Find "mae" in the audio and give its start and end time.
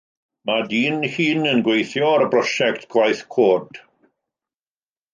0.49-0.63